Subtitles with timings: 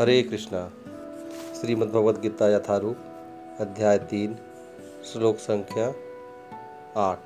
[0.00, 0.70] हरे कृष्णा।
[1.60, 2.96] श्रीमद् भगवद गीता यथारूप,
[3.60, 4.36] अध्याय तीन,
[5.12, 5.94] श्लोक संख्या
[6.96, 7.18] आठ।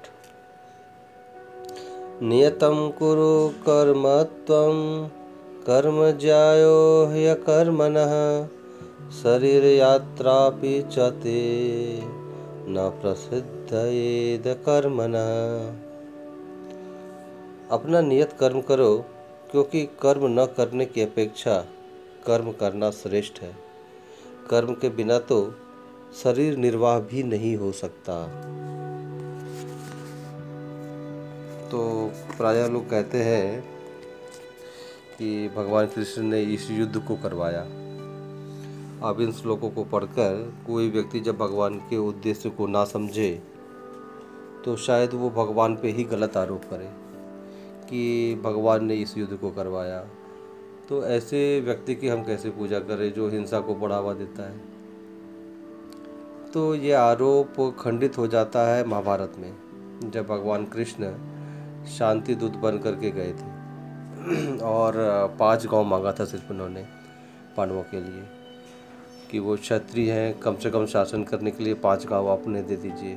[2.22, 5.08] नियतम कुरु कर्म त्वं,
[5.66, 8.44] कर्म जायो ज्यायो ह्यकर्मणः,
[9.10, 12.00] शरीरयात्रापि च ते,
[12.68, 15.66] न प्रसिद्धयेद कर्मणः।
[17.70, 19.04] अपना नियत कर्म करो,
[19.50, 21.64] क्योंकि कर्म न करने की अपेक्षा
[22.26, 23.56] कर्म करना श्रेष्ठ है।
[24.50, 25.54] कर्म के बिना तो
[26.22, 28.24] शरीर निर्वाह भी नहीं हो सकता।
[31.68, 31.80] तो
[32.38, 33.62] प्राय लोग कहते हैं
[35.18, 37.60] कि भगवान कृष्ण ने इस युद्ध को करवाया।
[39.08, 43.42] अब इन श्लोकों को पढ़कर कोई व्यक्ति जब भगवान के उद्देश्य को ना समझे
[44.64, 46.88] तो शायद वो भगवान पे ही गलत आरोप करे
[47.86, 50.06] कि भगवान ने इस युद्ध को करवाया।
[50.90, 54.60] तो ऐसे व्यक्ति की हम कैसे पूजा करें जो हिंसा को बढ़ावा देता है?
[56.54, 59.52] तो ये आरोप खंडित हो जाता है महाभारत में,
[60.10, 61.12] जब भगवान कृष्ण
[61.86, 63.60] शांति दूत बन करके गए थे।
[64.62, 64.92] और
[65.40, 66.86] पाँच गाँव मांगा था सिर्फ़ उन्होंने
[67.56, 68.22] पांडवों के लिए,
[69.30, 72.76] कि वो क्षत्रिय हैं, कम से कम शासन करने के लिए पाँच गाँव आपने दे
[72.76, 73.14] दीजिए।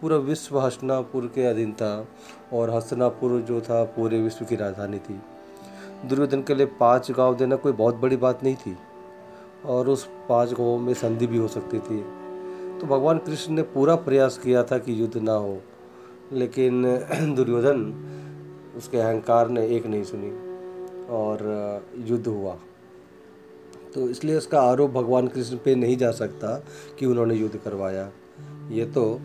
[0.00, 2.08] पूरा विश्व हसनापुर के अधीन था
[2.52, 5.20] और हसनापुर जो था, पूरे विश्व की राजधानी थी।
[6.06, 8.76] दुर्योधन के लिए पाँच गाँव देना कोई बहुत बड़ी बात नहीं थी।
[9.66, 12.00] और उस पाँच गाँवों में संधि भी हो सकती थी।
[12.80, 15.60] तो भगवान कृष्ण ने पूरा प्रयास किया था कि युद्ध ना हो,
[16.32, 16.82] लेकिन
[17.36, 17.84] दुर्योधन
[18.76, 20.30] उसके अहंकार ने एक नहीं सुनी
[21.06, 22.56] और युद्ध हुआ।
[23.94, 26.64] तो इसलिए उसका आरोप भगवान कृष्ण पे नहीं जा सकता
[26.98, 28.10] कि उन्होंने युद्ध करवाया।
[28.70, 29.20] ये तो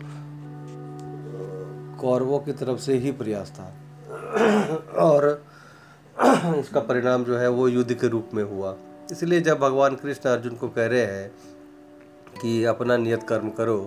[2.00, 3.74] कौरवों की तरफ़ से ही प्रयास था।
[4.98, 5.47] और
[6.58, 8.74] इसका परिणाम जो है वो युद्ध के रूप में हुआ।
[9.12, 11.30] इसलिए जब भगवान कृष्ण अर्जुन को कह रहे हैं
[12.42, 13.78] कि अपना नियत कर्म करो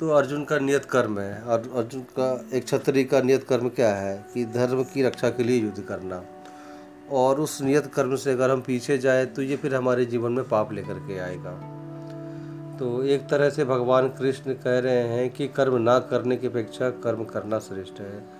[0.00, 3.94] तो अर्जुन का नियत कर्म है। और अर्जुन का, एक छत्री का नियत कर्म क्या
[3.94, 6.22] है कि धर्म की रक्षा के लिए युद्ध करना।
[7.12, 10.48] और उस नियत कर्म से अगर हम पीछे जाए तो ये फिर हमारे जीवन में
[10.48, 11.52] पाप लेकर के आएगा।
[12.78, 16.90] तो एक तरह से भगवान कृष्ण कह रहे हैं कि कर्म ना करने की अपेक्षा
[16.90, 18.39] कर्म करना श्रेष्ठ है।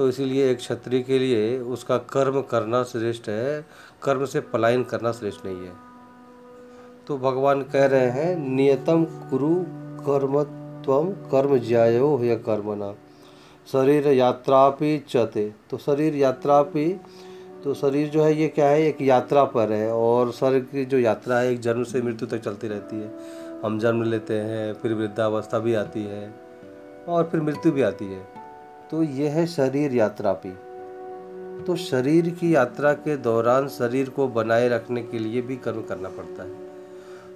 [0.00, 3.66] तो इसीलिए एक क्षत्रिय के लिए उसका कर्म करना श्रेष्ठ है,
[4.02, 5.72] कर्म से पलायन करना श्रेष्ठ नहीं है।
[7.06, 9.54] तो भगवान कह रहे हैं, नियतम कुरु
[10.00, 10.42] कर्म
[10.86, 12.92] तम कर्म ज्यायो या कर्मना
[13.72, 16.88] शरीर यात्रा भी चते। तो शरीर यात्रा भी
[17.64, 20.98] तो शरीर जो है ये क्या है, एक यात्रा पर है और शरीर की जो
[20.98, 24.94] यात्रा है, एक जन्म से मृत्यु तक चलती रहती है। हम जन्म लेते हैं, फिर
[24.94, 26.34] वृद्धावस्था भी आती है
[27.08, 28.39] और फिर मृत्यु भी आती है।
[28.90, 30.52] तो यह है शरीर यात्रा भी
[31.64, 36.08] तो शरीर की यात्रा के दौरान शरीर को बनाए रखने के लिए भी कर्म करना
[36.08, 36.54] पड़ता है।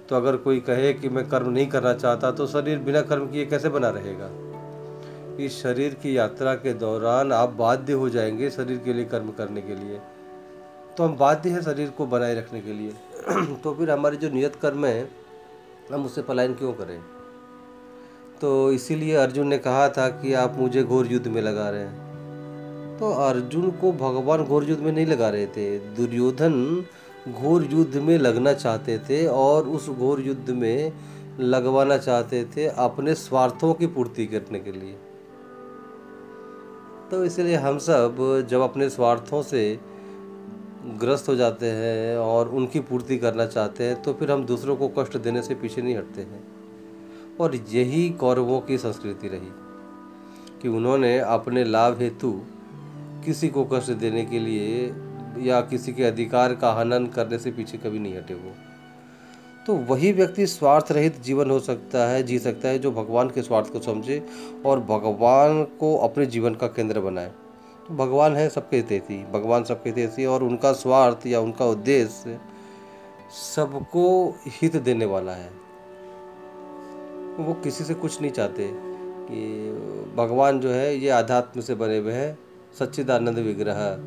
[0.09, 3.45] तो अगर कोई कहे कि मैं कर्म नहीं करना चाहता तो शरीर बिना कर्म किए
[3.45, 4.29] कैसे बना रहेगा?
[5.45, 9.61] इस शरीर की यात्रा के दौरान आप बाध्य हो जाएँगे शरीर के लिए कर्म करने
[9.61, 9.99] के लिए।
[10.97, 12.93] तो हम बाध्य हैं शरीर को बनाए रखने के लिए।
[13.55, 15.09] तो फिर हमारी जो नियत कर्म है,
[15.93, 17.14] हम उससे पलायन क्यों करें?
[18.41, 22.97] तो इसीलिए अर्जुन ने कहा था कि आप मुझे घोर युद्ध में लगा रहे हैं।
[22.99, 26.85] तो अर्जुन को भगवान घोर युद्ध में नहीं लगा रहे थे। दुर्योधन
[27.31, 30.91] घोर युद्ध में लगना चाहते थे और उस घोर युद्ध में
[31.39, 34.95] लगवाना चाहते थे अपने स्वार्थों की पूर्ति करने के लिए।
[37.11, 39.79] तो इसलिए हम सब जब अपने स्वार्थों से
[40.99, 44.87] ग्रस्त हो जाते हैं और उनकी पूर्ति करना चाहते हैं तो फिर हम दूसरों को
[44.87, 46.43] कष्ट देने से पीछे नहीं हटते हैं।
[47.39, 49.49] और यही कौरवों की संस्कृति रही,
[50.61, 52.31] कि उन्होंने अपने लाभ हेतु
[53.25, 54.93] किसी को कष्ट देने के लिए
[55.39, 58.53] या किसी के अधिकार का हनन करने से पीछे कभी नहीं हटे वो।
[59.67, 63.41] तो वही व्यक्ति स्वार्थ रहित जीवन हो सकता है, जी सकता है जो भगवान के
[63.41, 64.25] स्वार्थ को समझे
[64.65, 67.31] और भगवान को अपने जीवन का केंद्र बनाए।
[67.87, 72.39] तो भगवान है सबके हितेशी भगवान सबके हितेशी और उनका स्वार्थ या उनका उद्देश्य
[73.33, 75.64] सबको हित देने वाला है।
[77.39, 78.71] वो किसी से कुछ नहीं चाहते
[79.31, 79.71] कि
[80.15, 82.39] भगवान जो है ये आध्यात्म से बने हुए हैं,
[82.79, 83.99] सच्चिदानंद विग्रह।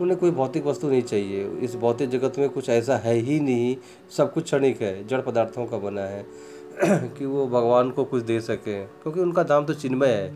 [0.00, 3.76] उन्हें कोई भौतिक वस्तु नहीं चाहिए। इस भौतिक जगत में कुछ ऐसा है ही नहीं,
[4.10, 6.26] सब कुछ क्षणिक है, जड़ पदार्थों का बना है,
[6.84, 10.28] कि वो भगवान को कुछ दे सकें, क्योंकि उनका दाम तो चिन्मय है।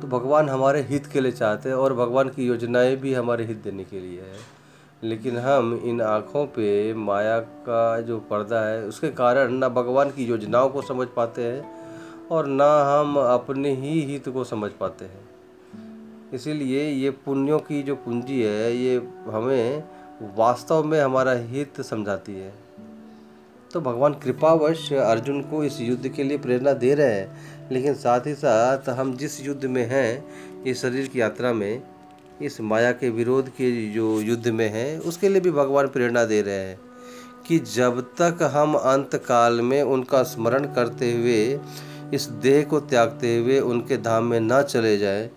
[0.00, 3.56] तो भगवान हमारे हित के लिए चाहते हैं और भगवान की योजनाएँ भी हमारे हित
[3.56, 4.63] देने के लिए है।
[5.04, 10.24] लेकिन हम इन आँखों पे माया का जो पर्दा है, उसके कारण ना भगवान की
[10.24, 15.22] योजनाओं को समझ पाते हैं और ना हम अपने ही हित को समझ पाते हैं।
[16.34, 18.96] इसीलिए ये पुण्यों की जो पूंजी है, ये
[19.26, 19.84] हमें
[20.36, 22.52] वास्तव में हमारा हित समझाती है।
[23.72, 28.26] तो भगवान कृपावश अर्जुन को इस युद्ध के लिए प्रेरणा दे रहे हैं, लेकिन साथ
[28.26, 30.24] ही साथ हम जिस युद्ध में हैं,
[30.62, 31.82] इस शरीर की यात्रा में
[32.42, 36.42] इस माया के विरोध के जो युद्ध में हैं, उसके लिए भी भगवान प्रेरणा दे
[36.42, 36.78] रहे हैं
[37.48, 41.60] कि जब तक हम अंत काल में उनका स्मरण करते हुए,
[42.14, 45.30] इस देह को त्यागते हुए उनके धाम में न चले जाए,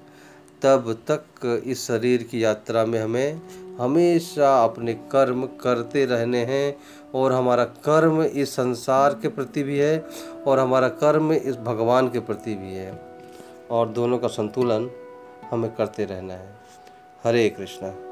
[0.62, 3.42] तब तक इस शरीर की यात्रा में हमें
[3.80, 6.78] हमेशा अपने कर्म करते रहने हैं
[7.16, 10.08] और हमारा कर्म इस संसार के प्रति भी है
[10.48, 13.02] और हमारा कर्म इस भगवान के प्रति भी है।
[13.72, 14.90] और दोनों का संतुलन
[15.52, 16.56] हमें करते रहना है।
[17.24, 18.06] हरे कृष्णा।